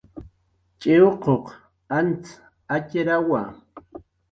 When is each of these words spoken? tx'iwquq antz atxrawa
tx'iwquq 0.79 1.45
antz 1.97 2.25
atxrawa 2.75 3.41